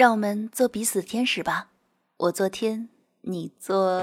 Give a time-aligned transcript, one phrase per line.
[0.00, 1.66] 让我们做彼此的天使吧，
[2.16, 2.88] 我做天，
[3.20, 4.02] 你做。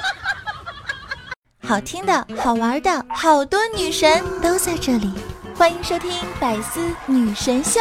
[1.60, 5.12] 好听的、好玩的，好多女神都在这里，
[5.54, 7.80] 欢迎收听《百思女神秀》。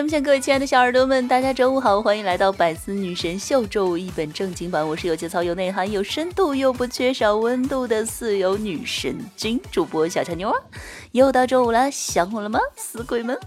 [0.00, 4.88] 节目前各位亲爱的小耳朵们，大家周五好，欢迎来到百思女神秀周五一本正经版。
[4.88, 10.56] 我是有节操、有内涵、有深度又不缺少温度的四有女神经主播小乔妞啊！
[11.12, 13.38] 又到周五了，想我了吗，死鬼们？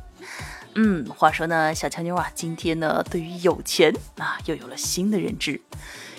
[0.76, 5.60] 嗯，话说呢，小乔妞啊，今天呢，对于有钱啊，又有了新的认知。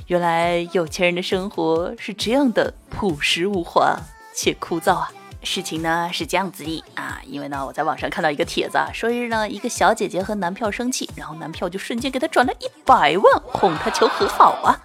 [0.08, 4.00] 原来有钱人的生活是这样的朴实无华
[4.34, 5.12] 且枯燥啊。
[5.44, 14.80] 事情呢是这样子的啊，因为呢我在网上看到一个帖子啊，说是呢一个小姐姐和男票生气，然后男票就瞬间给她转了一百万哄她求和好啊。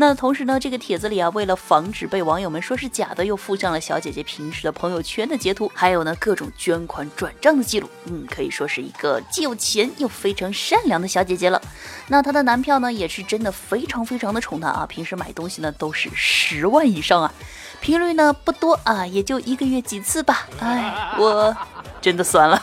[0.00, 7.90] 那同时呢，这个帖子里啊，为了防止被网友们说是假的，又附上了小姐姐平时的朋友圈的截图，还有呢各种捐款转账的记录。
[8.04, 11.60] 嗯，可以说是一个既有钱又非常善良的小姐姐了。
[12.06, 17.34] 那她的男票呢，也是真的非常非常的宠她啊，平时买东西呢都是十万以上啊。
[17.80, 20.46] 频率呢不多啊，也就一个月几次吧。
[20.60, 21.56] 哎，我
[22.00, 22.62] 真的酸了。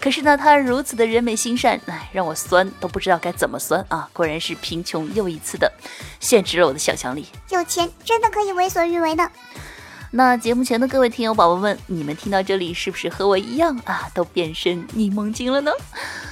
[0.00, 4.08] 可是呢，他如此的人美心善，哎，让我酸都不知道该怎么酸啊！
[4.12, 5.70] 果然是贫穷又一次的
[6.20, 7.26] 限制了我的想象力。
[7.50, 9.28] 有钱真的可以为所欲为的。
[10.10, 15.70] 那节目前的各位听友宝宝们，你们听到这里是不是和我一样啊，都变身柠檬精了呢？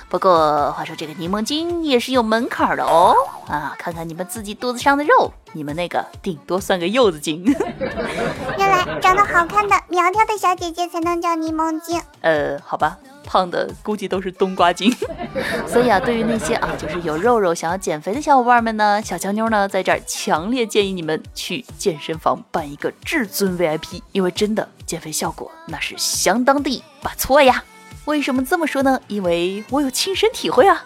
[0.09, 3.14] 不过话说，这个柠檬精也是有门槛的哦。
[3.48, 7.44] 啊，看看你们自己肚子上的肉，你们那个顶多算个柚子精。
[8.56, 12.00] 原来长得好看的苗条的小姐姐才能叫柠檬精。
[12.22, 14.91] 呃，好吧，胖的估计都是冬瓜精。
[15.69, 27.62] 所以啊，对于那些啊，就是有肉肉想要减肥的小伙伴们呢，小乔妞呢在这儿强烈建议你们去健身房办一个至尊 VIP，因为真的减肥效果那是相当的不错呀。
[28.06, 29.00] 为什么这么说呢？
[29.09, 30.84] 因为我有亲身体会啊。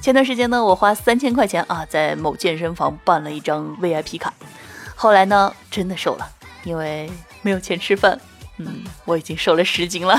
[0.00, 4.32] 前段时间呢，我花三千块钱啊，在某健身房办了一张 VIP 卡，
[4.94, 6.28] 后来呢，真的瘦了，
[6.64, 7.10] 因为
[7.42, 8.18] 没有钱吃饭。
[8.58, 10.18] 嗯，我已经瘦了十斤了。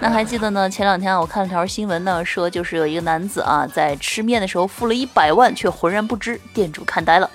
[0.00, 0.70] 那还记得呢？
[0.70, 7.30] 前两天我看了条新闻呢，说就是有一个男子啊，在吃面的时候付了一百万，却浑然不知，店主看呆了。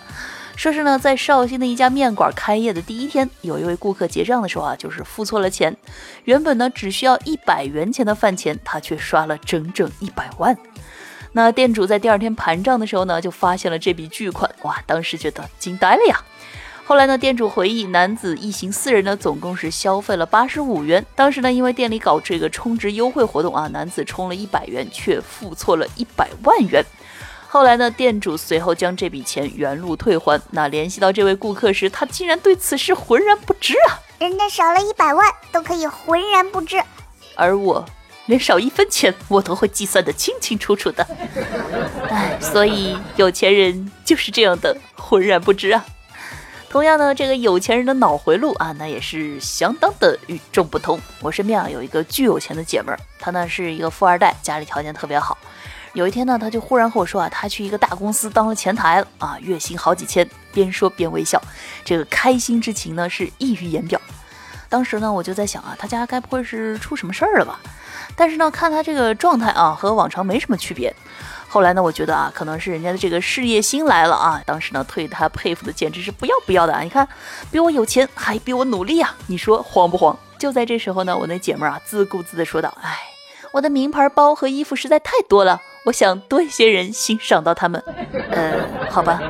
[0.56, 5.76] 说是呢，在绍兴的一家面馆开业的第一天，有一位顾客结账的时候啊，就是付错了钱。
[6.24, 10.58] 原本呢，只需要一百元钱的饭钱，他却刷了整整一百万。
[11.34, 16.22] 那店主在第二天盘账的时候呢，就发现了这笔巨款，哇，当时觉得惊呆了呀。
[16.86, 21.06] 后来呢，店主回忆，男子一行四人呢，总共是消费了八十五元。
[21.16, 26.84] 当时呢，因为店里搞这个充值优惠活动啊，男子充了一百元，却付错了一百万元。
[27.48, 30.42] 后来呢，店主随后将这笔钱原路退还。
[30.52, 34.04] 那联系到这位顾客时，他竟然对此事浑然不知啊！
[34.20, 36.84] 人家少了一百万都可以浑然不知，
[37.36, 37.86] 而我
[38.26, 41.08] 连少一分钱我都会计算得清清楚楚的。
[42.10, 45.86] 哎，所以有钱人就是这样的浑然不知啊。
[46.74, 51.00] 同样呢，这个有钱人的脑回路啊，那也是相当的与众不同。
[51.22, 55.38] 我身边啊有一个巨有钱的姐们儿，她呢是一个富二代，家里条件特别好。
[55.94, 60.28] 有一天呢，她就忽然和我说啊，她去一个大公司当了前台了啊，月薪好几千。
[60.52, 61.40] 边说边微笑，
[61.86, 64.02] 这个开心之情呢是溢于言表。
[64.68, 67.60] 当时呢，我就在想啊，他家该不会是出什么事儿了吧？
[68.16, 70.92] 但是呢，看他这个状态啊，和往常没什么区别。
[71.54, 74.42] 后来呢，我觉得啊，可能是人家的这个事业心来了啊。
[74.44, 76.82] 当时呢，对他佩服的简直是不要不要的啊！
[76.82, 77.08] 你看，
[77.52, 79.16] 比我有钱，还比我努力啊！
[79.28, 80.18] 你说慌不慌？
[80.40, 82.98] 就在这时候呢，我那姐妹儿啊，自顾自地说道：“哎，
[83.52, 87.80] 我的名牌包和衣服实在太多了。”我想多一些人欣赏到他们，
[88.32, 89.22] 呃，好吧。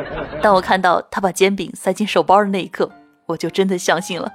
[0.42, 2.90] 当我看到他把煎饼塞进手包的那一刻，
[3.26, 4.32] 我就真的相信了。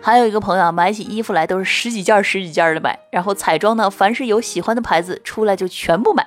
[0.00, 6.24] 还有一个朋友啊，买起衣服来都是十几件、十几件的买，然后彩妆呢，凡是有喜欢的牌子出来就全部买。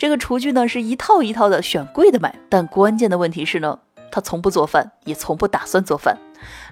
[0.00, 2.34] 这个厨具呢，是一套一套的选贵的买。
[2.48, 3.80] 但关键的问题是呢，
[4.10, 6.16] 他从不做饭，也从不打算做饭。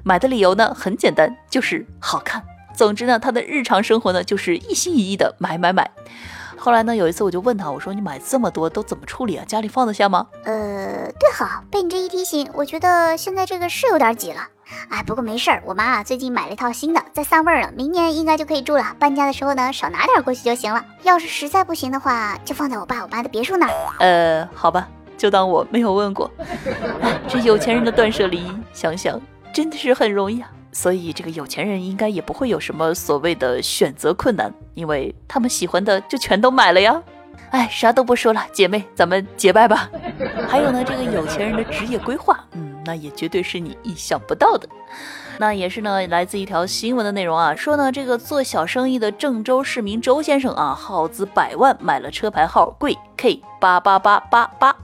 [0.03, 2.43] 买的理由呢，很简单，就是好看。
[2.75, 5.91] 总之呢，他的日常生活呢，就是一心一意的买买买。
[6.59, 9.45] 后来呢，有一次我就问他，我说你买这么多都怎么处理啊？
[9.47, 10.27] 家里放得下吗？
[10.45, 14.41] 呃，对，好，被你这一提醒，我觉得现在这个是有点挤了。
[14.91, 18.95] 哎，不过没事儿，我妈啊最近买了一套新的，在散味儿了，明年应该就可以住了。
[18.99, 20.85] 搬家的时候呢，少拿点过去就行了。
[21.05, 23.73] 要是实在不行的话，就放在我爸我妈的别墅那儿。
[24.01, 26.31] 呃，好吧，就当我没有问过。
[27.01, 29.21] 哎，这有钱人的断舍离，想想。
[29.51, 30.51] 真的是很容易啊。
[30.81, 37.03] 所以这个有钱人应该也不会有什么所谓的选择困难，因为他们喜欢的就全都买了呀。
[37.51, 39.91] 哎，啥都不说了，姐妹，咱们结拜吧。
[40.49, 44.69] 还有呢，这个有钱人的职业规划，嗯，那也绝对是你意想不到的。
[45.39, 54.77] 那也是呢，来自一条新闻的内容啊，说呢，这个做小生意的郑州市民周先生啊，耗资百万买了车牌号贵 K 八八八八八，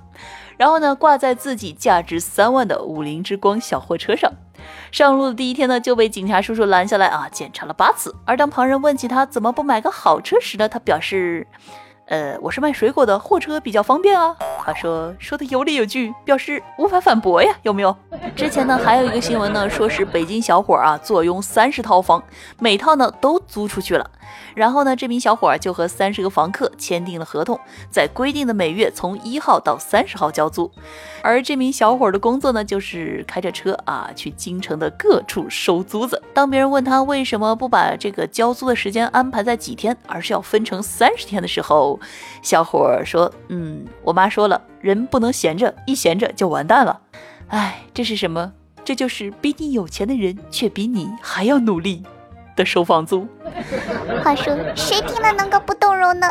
[0.56, 4.32] 然后呢，挂在自己价值三万的五菱之光小货车上。
[4.90, 8.14] 上路的第一天呢，就被警察叔叔拦下来啊，检查了八次。
[8.25, 11.46] 而当旁人问起他怎么不买个好车时呢，他表示。
[12.06, 14.36] 呃，我是卖水果的，货车比较方便啊。
[14.62, 17.96] 他说说的有理有据，表示无法反驳呀，有没有？
[18.36, 22.22] 之前呢，还有一个新闻呢，说是北京小伙啊，坐拥三十套房，
[22.58, 24.10] 每套呢都租出去了。
[24.54, 27.58] 然后呢，这名小伙就和三十个房客签订了合同，
[27.90, 30.70] 在规定的每月从一号到三十号交租。
[31.22, 36.22] 而这名小伙的工作呢，就是开着车啊，去京城的各处收租子。
[36.34, 41.94] 当别人问他为什么不把这个交租的时间安排在几天，而是要分成三十天的时候，
[42.43, 47.00] 小伙说：“嗯，我妈说了，人不能闲着，一闲着就完蛋了。
[47.49, 48.52] 哎，这是什么？
[48.85, 52.02] 这就是比你有钱的人，却比你还要努力。”
[52.56, 53.26] 的收房租。
[54.23, 56.29] 话说，谁听了能够不动容呢？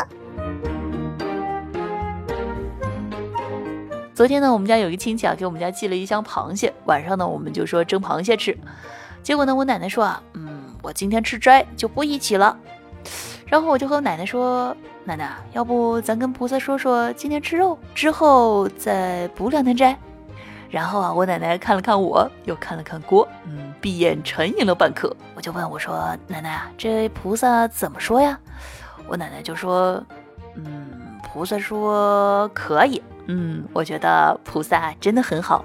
[4.14, 6.72] 昨天呢，我们家有一个亲戚啊，给我们家寄了一箱螃蟹。
[6.86, 8.56] 晚上呢，我们就说蒸螃蟹吃。
[9.22, 12.56] 结果呢，我奶奶说啊，嗯，我今天吃斋，就不一起了。
[13.46, 19.96] 然后我就和奶奶说，奶奶，要不咱跟菩萨说说，今天吃肉，之后再补两天斋。
[20.70, 25.14] 然后啊，我奶奶看了看我，又看了看锅，嗯，闭眼沉吟了半刻。
[25.36, 28.36] 我就问我说：“奶奶啊，这菩萨怎么说呀？”
[29.06, 30.02] 我奶奶就说
[30.56, 33.00] ：“嗯，菩萨说可以。
[33.26, 35.64] 嗯，我觉得菩萨真的很好。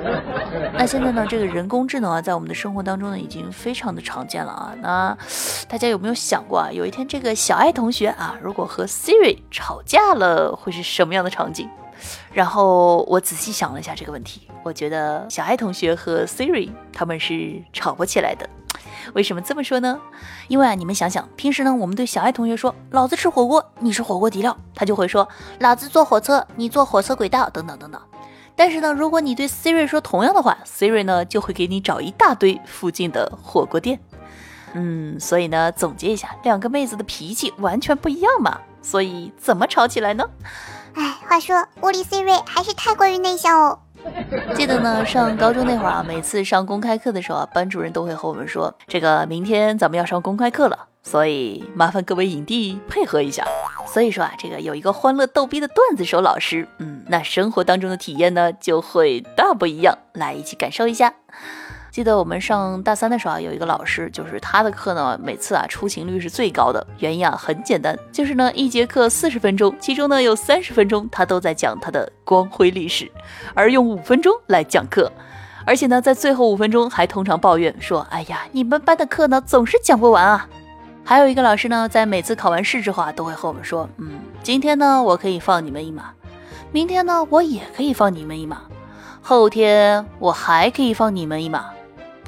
[0.74, 4.74] 那现在呢，这个人工智能啊，在我们的生活当中呢，已经非常的常见了啊。
[4.82, 5.16] 那
[5.68, 11.68] 大家有没有想过啊，有一天这个小爱同学啊，如果和 Siri 吵架了，会是什么样的场景？”
[12.32, 18.48] 然后我仔细想了一下这个问题，我觉得小爱同学和 Siri 他们是吵不起来的。
[19.14, 19.98] 为什么这么说呢？
[20.48, 25.28] 因为啊，你们想想，平时呢，我们对小爱同学说“老子吃火锅，你是火锅底料”，他就会说
[25.60, 28.00] “老子坐火车，你坐火车轨道”等等等等。
[28.56, 33.98] 但是呢，如果你对 Siri 说同样的话，Siri 呢就会给你找一大堆附近的火锅店。
[34.74, 40.28] 嗯，所以呢，总结一下，两个妹子的脾气完全不一样嘛，所以怎么吵起来呢？
[40.94, 43.78] 哎，话说物理 Siri 还是太过于内向哦。
[44.54, 53.44] 记得呢，上高中那会儿啊，每次上公开课的时候啊，班主任都会和我们说，这个明天咱们要上公开课了，所以麻烦各位影帝配合一下。
[53.86, 59.98] 所以说啊，这个有一个欢乐逗逼的段子手老师，嗯，那生活当中的体验呢就会大不一样。
[60.12, 61.14] 来，一起感受一下。
[61.90, 66.86] 记得我们上大三的时候啊，有一个老师，就是他的课呢，每次啊出勤率是最高的。
[66.98, 73.10] 原因啊很简单，就是呢一节课四十分钟，其中呢有三十分钟他都在讲他的光辉历史，
[73.54, 75.10] 而用五分钟来讲课，
[75.64, 80.48] 而且呢在最后五分钟还通常抱怨说：“哎呀，你们班的课呢总是讲不完啊。”
[81.04, 86.12] 还有一个老师呢，在每次考完试之后啊，都会和我们说：“嗯，今天呢我可以放你们一马，
[86.70, 88.58] 明天呢我也可以放你们一马，
[89.20, 91.64] 后天我还可以放你们一马。”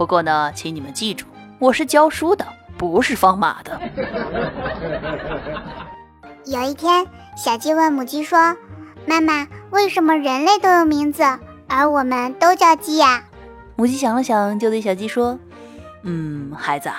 [0.02, 1.26] 不过呢，请你们记住，
[1.60, 2.44] 我是教书的，
[2.76, 3.80] 不是放马的。
[6.44, 7.06] 有一天，
[7.36, 8.56] 小鸡问母鸡说
[9.06, 11.22] ：“妈妈，为什么人类都有名字，
[11.68, 13.22] 而我们都叫鸡呀？”
[13.78, 15.38] 母鸡想了想，就对小鸡说
[16.02, 16.90] ：“嗯，孩子，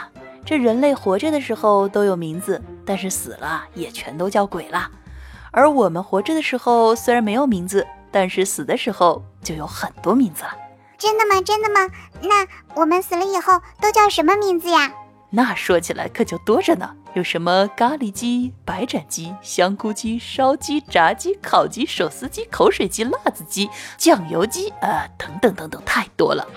[0.45, 4.89] 这人类活着的时候都有名字，但是死了也全都叫鬼了。
[5.51, 10.51] 而我们活着的时候虽然没有名字，但是死的时候就有很多名字了。”
[11.03, 11.41] 真的吗？
[11.41, 11.93] 真的吗？
[12.21, 12.47] 那
[12.81, 14.89] 我们死了以后都叫什么名字呀？
[15.31, 26.47] 那说起来可就多着呢，有什么咖喱鸡、白斩鸡、香菇鸡、烧鸡、炸鸡、烤鸡、手撕鸡、口水鸡、辣子鸡、酱油鸡啊，等等等等，太多了。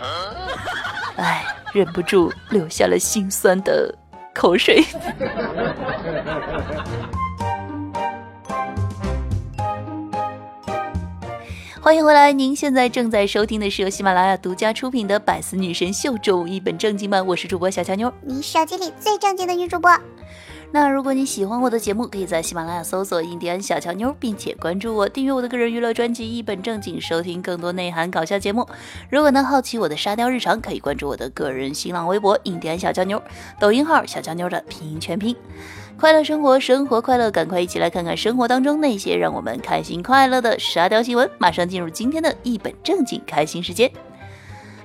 [1.19, 3.93] 哎，忍不住流下了心酸的
[4.33, 4.85] 口水。
[11.87, 12.33] 欢迎回来！
[12.33, 19.89] 您现在正在收听的是由喜马拉雅独家出品的《百思女神秀》中一本正经版，我是主播小乔妞，你手机里最正经的女主播。
[20.73, 28.67] 那如果你喜欢我的节目，可以在喜马拉雅搜索“印第安小乔妞”，并且关注我，订阅我的个人娱乐专辑《一本正经》，收听更多内涵搞笑节目。
[29.09, 33.23] 如果呢好奇我的沙雕日常，可以关注我的个人新浪微博“印第安小乔妞”，
[33.61, 35.37] 抖音号“小乔妞”的拼音全拼。
[35.99, 41.29] 快乐生活，生活快乐，赶快一起来看看生活当中那些让我们开心快乐的沙雕新闻。
[41.39, 43.91] 马上进入今天的一本正经开心时间。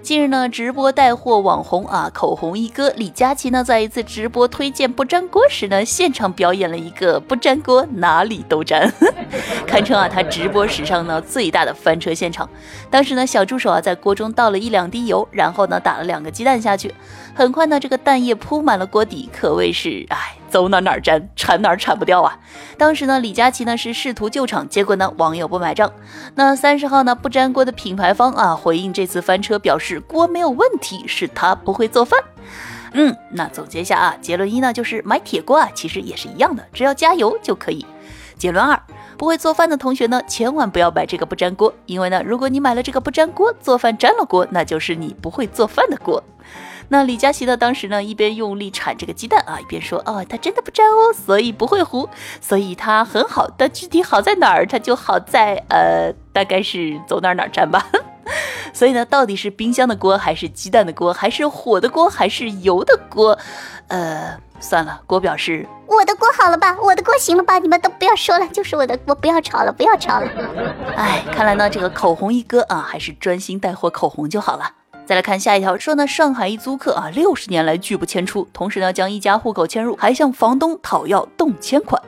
[0.01, 8.91] 近日呢，直播带货网红啊，口红一哥李佳琦呢，在一次直播推荐不粘锅时呢，现场表演了一个不粘锅哪里都粘，
[9.67, 12.49] 堪称啊他直播史上呢最大的翻车现场。
[12.89, 16.95] 当时呢，小助手啊在锅中倒了一两滴油，然后呢打了两个鸡蛋下去，
[17.35, 20.30] 很快呢这个蛋液铺满了锅底，可谓是哎。
[20.51, 22.37] 走哪哪粘，铲哪铲不掉啊！
[22.77, 25.91] 当时呢，李佳琦呢是试图救场，结果呢网友不买账。
[26.35, 32.19] 那三十号呢不粘锅的品牌方啊回应这次翻车，表示锅没有问题，是他不会做饭。
[32.91, 37.85] 嗯，那总结一下啊，结论一呢就是买铁锅啊其实也是一样的，只要加油就可以。
[38.37, 38.77] 结论二，
[39.17, 46.21] 不会做饭的同学呢千万不要买这个不粘锅，因为呢如果你买了这个不粘锅，做饭粘了锅，那就是你不会做饭的锅。
[46.93, 47.55] 那李佳琦呢？
[47.55, 52.09] 当时呢，一边用力铲这个鸡蛋啊，一边说：“哦，它真的不粘哦，所以不会糊，
[52.41, 53.49] 所以它很好。
[53.57, 54.65] 但具体好在哪儿？
[54.65, 57.87] 它就好在呃，大概是走哪哪粘吧。
[58.75, 63.39] 所以呢，到底是冰箱的锅，还是鸡蛋的锅，还是火的锅，还是油的锅？
[63.87, 64.99] 呃，算了。
[65.07, 67.57] 锅表示我的锅好了吧，我的锅行了吧？
[67.57, 70.29] 你们都不要说了，就是我的锅，不要吵了，不要吵了。
[70.97, 74.71] 哎，看来呢，这个口红一哥啊，还是专心带货口红就好了。”
[75.11, 82.01] 再来看下一条，说呢，上海一租客啊，六十年来拒不迁出，同时呢，将一家户口迁入，还向房东讨要动迁款。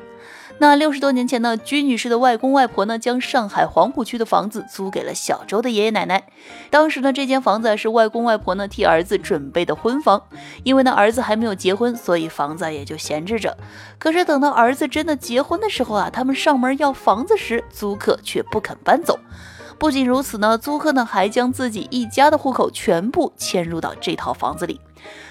[0.60, 6.24] 那六十多年前呢，居女士的外公外婆呢，将上海黄浦区的房子租给了小周的爷爷奶奶。
[6.70, 10.24] 当时呢，这间房子是外公外婆呢替儿子准备的婚房，
[10.64, 13.58] 因为呢儿子还没有结婚，所以房子也就闲置着。
[14.00, 19.20] 可是等到儿子真的结婚的时候啊，他们上门要房子时，租客却不肯搬走。
[19.84, 24.80] 不仅如此呢，租客呢还将自己一家的户口全部迁入到这套房子里。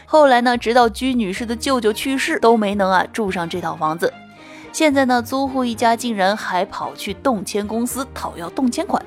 [0.05, 4.13] 后来呢，直到居女士的舅舅去世，都没能啊住上这套房子。
[4.71, 9.03] 现在呢，租户一家竟然还跑去动迁公司讨要动迁款。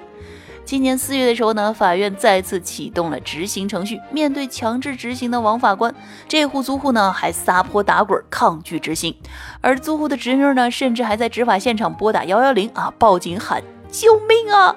[0.65, 4.01] 今年四月的时候呢，法院再次启动了执行程序。
[4.11, 5.93] 面对强制执行的王法官，
[6.27, 9.15] 这户租户呢还撒泼打滚抗拒执行，
[9.61, 13.61] 而租户的侄女呢，甚至还在执法现场拨打幺幺零啊报警喊
[13.91, 14.75] 救命啊！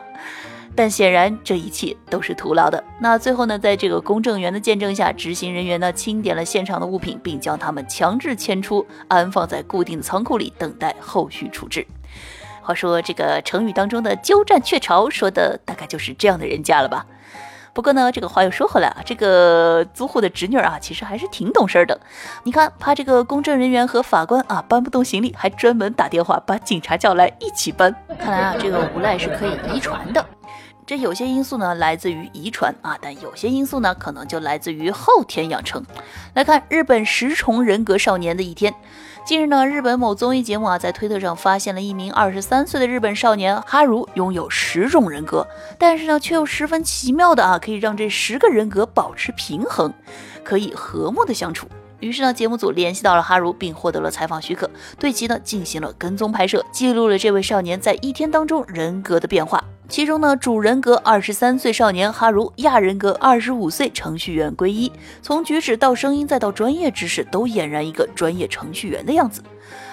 [0.79, 2.85] 但显然这一切都是徒劳的。
[3.01, 11.85] 那最后呢，在这个公证员的见证下，执行人员呢清点了现场的物品，并将他们强制迁出，安放在固定的仓库里，等待后续处置。
[12.63, 17.05] 话说这个成语当中的“鸠占鹊巢”，说的大概就是这样的人家了吧？
[17.75, 22.01] 不过呢，这个话又说回来啊，这个租户的侄女啊，其实还是挺懂事的。
[22.45, 27.93] 你看，怕这个公证人员和法官啊搬不动行李，还专门打电话把警察叫来一起搬。
[28.17, 30.25] 看来啊，这个无赖是可以遗传的。
[30.89, 35.85] 这有些因素呢来自于遗传啊，但有些因素呢可能就来自于后天养成。
[36.33, 38.75] 来看日本十重人格少年的一天。
[39.27, 49.93] 近日呢，日本某综艺节目啊在推特上发现了一名二十三岁的日本少年哈如拥有十种人格，但是呢却又十分奇妙的啊可以让这十个人格保持平衡，
[50.43, 51.69] 可以和睦的相处。
[52.01, 59.63] 于是呢，节目组联系到了哈如，并获得了采访许可，对其呢进行了跟踪拍摄，记录了这位少年在一天当中人格的变化。
[59.89, 64.93] 其中呢，主人格二十三岁少年哈如，亚人格二十五岁程序员归一，
[65.23, 69.43] 从举止到声音再到专业知识，都俨然一个专业程序员的样子。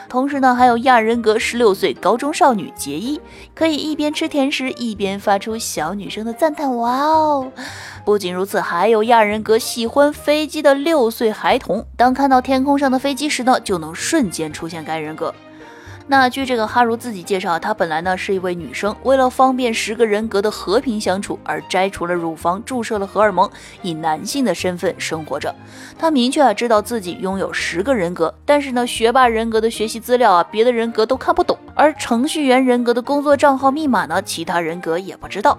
[0.09, 3.19] 同时呢，还有亚人格十六岁高中少女杰一，
[3.55, 6.75] 可以一边吃甜食一边发出小女生的赞叹。
[6.77, 7.51] 哇哦！
[8.03, 15.33] 不仅如此，还有亚人格喜欢飞机的六岁孩童，当看到天空上的飞机时呢，就能瞬间出现该人格。
[16.07, 23.49] 那据这个哈如自己介绍，她本来呢是一位女生，为了方便十个人格的和平相处，而摘除了乳房，注射了荷尔蒙，
[23.81, 25.53] 以男性的身份生活着。
[25.97, 35.57] 她明确啊知道自己拥有十个人格，但是呢学霸人格的学习资料啊，别的人格都看不懂，而程序员人格的工作账号密码呢，其他人格也不知道。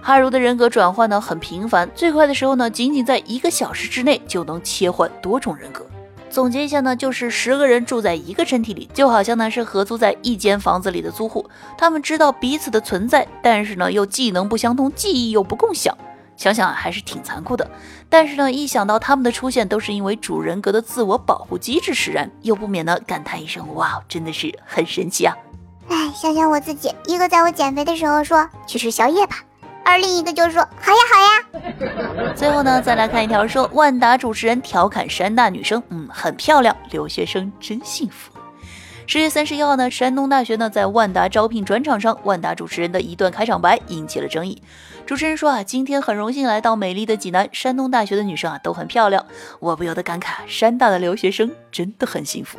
[0.00, 5.84] 哈如的人格转换呢很频繁，最快的时候呢，仅仅在一个小时之内就能切换多种人格。
[6.30, 11.44] 总结一下呢，就是十个人住在一个身体里，就好像呢是合租在一间房子里的租户，
[11.76, 15.96] 他们知道彼此的存在，但是呢又技能不相通，记忆又不共享，
[16.36, 17.68] 想想还是挺残酷的。
[18.08, 25.36] 但是呢，一想到他们的出现都是因为主人格的自我保护机制使然，又不免呢感叹一声：哇，真的是很神奇啊！
[25.88, 29.36] 哎，想想我自己，一个在我减肥的时候说去吃宵夜吧。
[29.84, 32.32] 而另一个就说好呀好呀。
[32.36, 38.30] 最后呢，再来看一条说万达主持人调侃山大女生，嗯，很漂亮，留学生真幸福。
[39.06, 44.62] 十月三十一号呢，山东大学呢在万达招聘专场上，万达主持人的一段开场白引起了争议。
[45.04, 49.26] 主持人说啊，今天很荣幸来到美丽的济南，山东大学的女生啊都很漂亮，
[49.58, 52.58] 我不由得感慨，山大的留学生真的很幸福。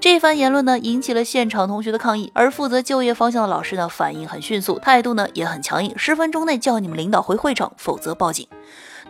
[0.00, 8.46] 这番言论呢，引起了现场同学的抗议，而负责就业方向的老师呢，反应很迅速，态度呢也很强硬，十分钟内叫你们领导回会场，否则报警。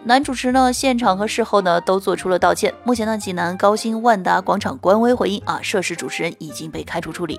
[0.04, 2.73] 男主持呢，现场和事后呢都做出了道歉。
[2.85, 7.38] 目前呢，济南高新万达广场官微回应啊，涉事主持人已经被开除处理。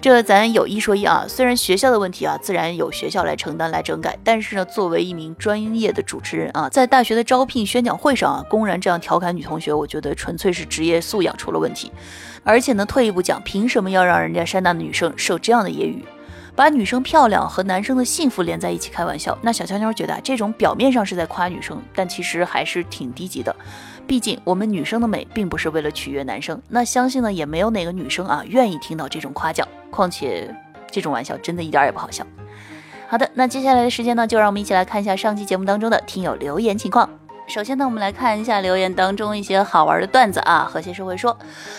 [0.00, 11.90] 这咱有一说一啊，虽然学校的问题啊，自然有学校来承担来整改，但是呢，作为一名专业的主持人啊，在大学的招聘宣讲会上啊，公然这样调侃女同学，我觉得纯粹是职业素养出了问题。
[12.44, 16.02] 而且呢，退一步讲，凭什么要让人家山大的女生受这样的揶揄？
[16.54, 23.54] 把女生漂亮和男生的幸福连在一起开玩笑，那小乔妞觉得这种表面上是在夸女生，但其实还是挺低级的。
[24.06, 29.66] 毕竟我们女生的美并不是为了取悦男生，那相信呢也没有哪个女生啊愿意听到这种夸奖。
[29.90, 30.54] 况且
[30.90, 32.24] 这种玩笑真的一点也不好笑。
[33.08, 37.08] 好的，那接下来的时间呢，就让我们一起来看一下上期节目当中的听友留言情况。
[37.46, 40.66] 首先呢，我们来看一下留言当中一些好玩的段子啊。
[40.68, 41.36] 和谐社会说，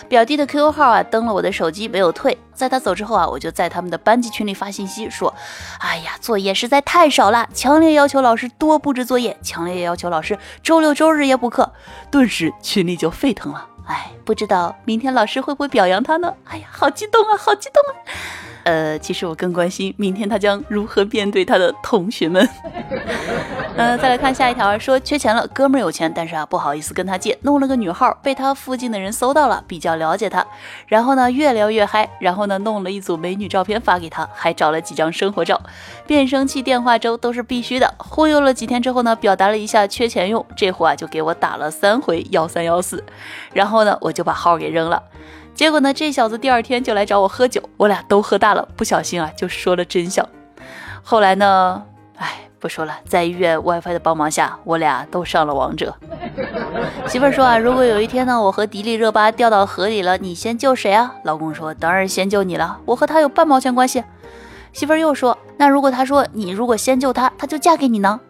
[0.08, 5.34] 表弟的 QQ 号啊登了我的手机没有退，在他走之后啊，我就在他们的班级群里发信息说，
[5.80, 11.70] 哎呀，作业实在太少了，强烈要求老师多布置作业，强烈要求老师周六周日也补课。
[12.10, 16.34] 顿时群里就沸腾了，哎，不知道明天老师会不会表扬他呢？
[16.44, 17.94] 哎呀，好激动啊，好激动啊！
[18.64, 22.48] 呃，其实我更关心明天他将如何面对他的同学们。
[23.76, 30.44] 呃，再来看下一条，说缺钱了，哥们儿有钱，但是啊不好意思跟他借，弄了个女号，被他附近的人搜到了，比较了解他，
[30.86, 35.60] 然后呢越聊越嗨，然后呢弄了一组美女照片发给他，还找了几张生活照，
[36.06, 37.94] 变声器、电话粥都是必须的。
[37.98, 43.04] 忽悠了几天之后呢，表达了一下缺钱用，这货啊就给我打了三回幺三幺四，
[43.52, 45.02] 然后后呢我就把号给扔了。
[45.54, 50.26] 结果呢，这小子第二天就来找我喝酒，我俩都喝大了，不小心啊就说了真相。
[51.02, 51.82] 后来呢，
[52.16, 55.94] 哎，不说了，在医院 WiFi 的帮忙下，我俩都上了王者。
[57.06, 61.14] 媳妇儿说啊，如果有一天呢，我和迪丽热巴掉到河里了，你先救谁啊？
[61.24, 64.04] 老公说，当然先救你了，我和他有半毛钱关系。
[64.72, 68.20] 媳妇儿又说，那如果他说你如果先救他，他就嫁给你呢？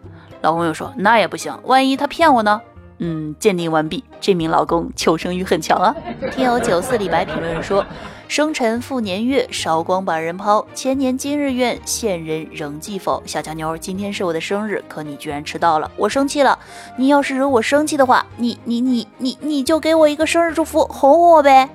[0.41, 2.61] 老公又说，那也不行，万一他骗我呢？
[2.99, 4.03] 嗯，鉴定完毕。
[4.19, 5.95] 这名老公求生欲很强啊。
[6.33, 7.85] 听友九四李白评论说
[8.27, 10.65] ：“生辰复年月，韶光把人抛。
[10.73, 16.57] 千年今日愿，现人仍记否？”小强妞，今天是我的生日，可你居然迟到了，我生气了。
[16.95, 21.69] 你要是惹我生气的话，你你你你你就给我一个生日祝福，哄哄我呗。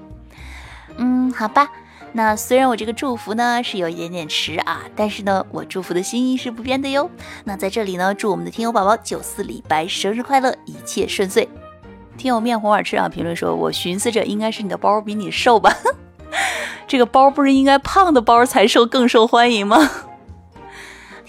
[0.97, 1.71] 嗯，好吧。
[2.13, 7.11] 那虽然我这个祝福呢是有一点点迟啊，但是呢，我祝福的心意是不变的哟。
[7.45, 11.49] 那在这里呢，祝我们的听友宝宝九四李白生日快乐，一切顺遂。
[12.19, 15.75] 听友面红耳赤啊，评论说，我寻思着应该是你的包比你瘦吧？
[16.87, 19.91] 这个包不是应该胖的包才受更受欢迎吗？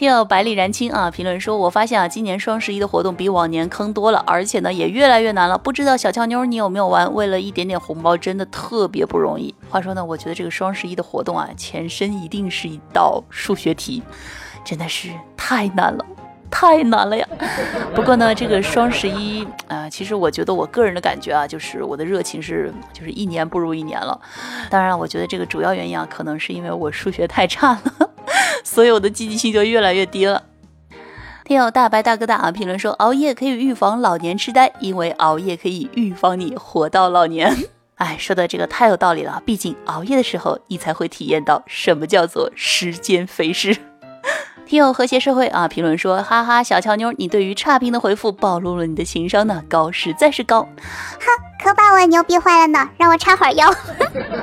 [0.03, 5.57] 听友百里燃青啊，评论说，我发现啊，今年双十一的活动比往年坑多了，而且呢也越来越难了。
[5.57, 7.13] 不知道小俏妞你有没有玩？
[7.13, 9.55] 为了一点点红包，真的特别不容易。
[9.69, 14.03] 话说呢，我觉得这个双十一的活动啊，前身一定是一道数学题，
[14.65, 16.05] 真的是太难了，
[16.51, 17.25] 太难了呀。
[17.95, 24.19] 不过呢，这个双十一啊，其实我觉得我个人的感觉啊，就是我的热情是就是一年不如一年了。
[24.69, 28.09] 当然，我觉得这个主要原因啊，可能是因为我数学太差了。
[28.63, 30.43] 所以我的积极性就越来越低了。
[31.45, 37.53] 听友大白大哥大啊评论说，熬夜可以预防老年痴呆，因为熬夜可以预防你活到老年。
[37.95, 43.77] 哎，说的这个太有道理了，毕竟熬夜的时候，你才会体验到什么叫做时间飞逝。
[44.65, 50.61] 听友和谐社会啊评论说，哈哈，小乔妞，你对于差评的回复暴露了你的情商呢，高实在是高。
[50.61, 51.43] 哼。
[51.63, 53.73] 可把我牛逼坏了呢， 让我插会儿腰。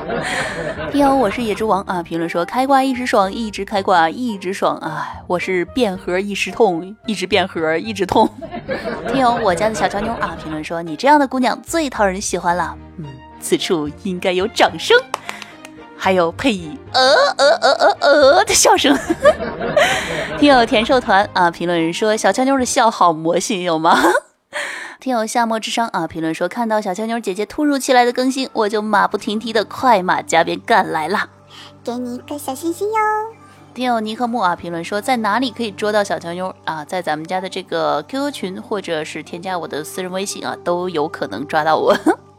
[0.90, 5.06] 听友，我是野猪王啊，评论说开挂一时爽，一直开挂一直爽啊。
[5.26, 8.26] 我是变盒一时痛，一直变盒一直痛。
[9.08, 12.74] 听友，我家的小乔妞啊，评论说你这样的姑娘最讨人喜欢了。
[12.96, 13.04] 嗯，
[13.38, 14.96] 此处应该有掌声，
[16.02, 17.00] 还有配以呃
[17.36, 18.98] 呃呃呃呃的笑声。
[20.40, 24.00] 听友甜瘦团啊，评论人说小乔妞的笑好魔性，有吗？
[24.98, 31.28] 听友夏末之殇啊，评论说看到小乔妞姐姐突如其来的更新，我就马不停蹄的快马加鞭赶来啦，
[31.84, 32.96] 给你一个小心心哟。
[33.74, 36.82] 听友尼克木啊，评论说在哪里可以捉到小乔妞啊？
[36.82, 41.94] 在咱们家的这个 QQ 群，或者是添加我的私人微信啊，都有可能抓到我。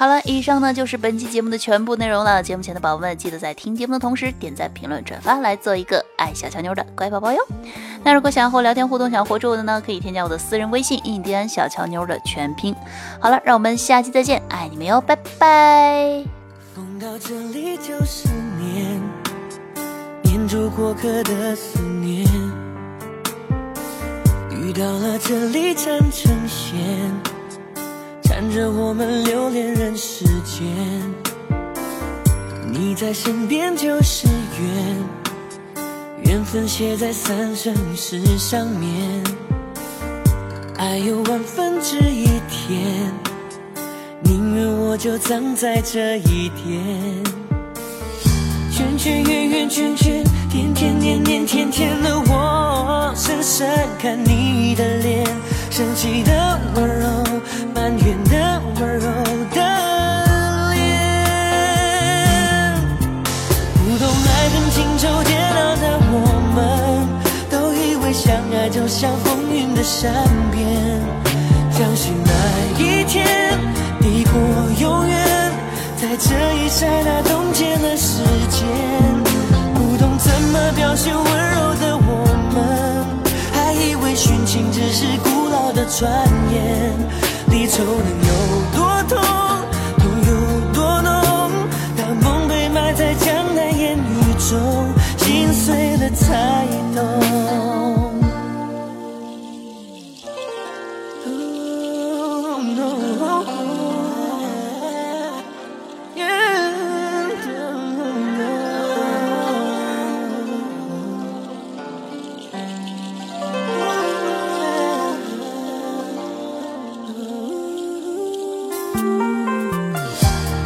[0.00, 2.42] 好了，以上呢就是本期节目的全部内容了。
[2.42, 7.38] 节目前的宝宝们，记得在听节目的同时点赞、评论、转发，来做一个爱小乔妞的乖宝宝哟。
[8.02, 12.74] 那如果想要和我聊天互动、想要活捉我的呢，可以添加我的私人微信“印第安小乔妞”的全拼。
[13.20, 16.24] 好了，让我们下期再见，爱你们哟，拜拜。
[16.74, 17.18] 遇到了
[25.18, 25.74] 这里
[28.40, 30.66] 看着我们留恋人世间，
[32.72, 34.26] 你在身边就是
[34.58, 34.96] 缘，
[36.24, 39.22] 缘分写在三生石上面。
[40.78, 43.12] 爱有万分之一甜，
[44.22, 46.82] 宁愿我就葬在这一点。
[48.72, 55.26] 圈圈圆圆圈圈，天天年年天天的我，深深看你的脸，
[55.70, 57.06] 生气的温柔，
[57.72, 59.06] 埋怨的温柔
[59.54, 59.60] 的
[60.74, 60.78] 脸。
[63.78, 66.14] 不懂爱恨情仇煎熬的我
[66.56, 66.58] 们，
[67.48, 70.12] 都以为相爱就像风云的善
[70.50, 71.00] 变，
[71.70, 72.30] 相信那
[72.76, 73.24] 一天
[74.00, 74.32] 抵过
[74.80, 75.16] 永远，
[75.96, 77.22] 在这一刹那
[85.98, 86.08] 转
[86.52, 86.94] 眼，
[87.48, 87.94] 离愁能
[88.28, 88.32] 有
[88.72, 89.18] 多痛，
[89.98, 90.30] 痛有
[90.72, 91.10] 多浓？
[91.96, 94.00] 当梦被埋在江南烟雨
[94.48, 94.86] 中，
[95.18, 97.29] 心碎了才懂。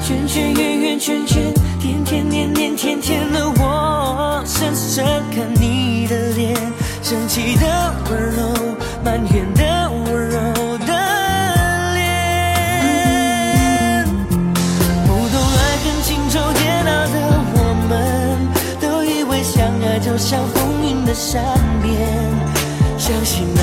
[0.03, 6.55] 圈圈圆圆圈圈，天天年年天天的我，深深看你的脸，
[7.03, 8.53] 生气的温柔，
[9.05, 10.87] 埋怨的温柔的
[11.95, 12.05] 脸。
[15.07, 17.17] 不懂爱恨情仇煎熬的
[17.55, 17.57] 我
[17.89, 17.93] 们，
[18.81, 21.43] 都以为相爱就像风云的善
[21.83, 21.93] 变，
[22.99, 23.63] 相信爱